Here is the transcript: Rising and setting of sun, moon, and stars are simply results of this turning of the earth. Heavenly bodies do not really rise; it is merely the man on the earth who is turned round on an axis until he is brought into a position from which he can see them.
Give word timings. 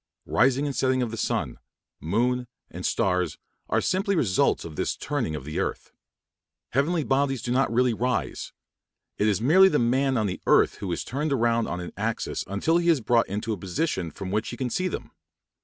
Rising 0.25 0.65
and 0.65 0.75
setting 0.75 1.03
of 1.03 1.19
sun, 1.19 1.59
moon, 1.99 2.47
and 2.71 2.87
stars 2.87 3.37
are 3.69 3.81
simply 3.81 4.15
results 4.15 4.65
of 4.65 4.75
this 4.75 4.95
turning 4.95 5.35
of 5.35 5.45
the 5.45 5.59
earth. 5.59 5.91
Heavenly 6.71 7.03
bodies 7.03 7.43
do 7.43 7.51
not 7.51 7.71
really 7.71 7.93
rise; 7.93 8.51
it 9.19 9.27
is 9.27 9.39
merely 9.41 9.69
the 9.69 9.77
man 9.77 10.17
on 10.17 10.25
the 10.25 10.41
earth 10.47 10.77
who 10.77 10.91
is 10.91 11.03
turned 11.03 11.31
round 11.33 11.67
on 11.67 11.79
an 11.79 11.93
axis 11.97 12.43
until 12.47 12.77
he 12.79 12.89
is 12.89 12.99
brought 12.99 13.29
into 13.29 13.53
a 13.53 13.57
position 13.57 14.09
from 14.09 14.31
which 14.31 14.49
he 14.49 14.57
can 14.57 14.71
see 14.71 14.87
them. 14.87 15.11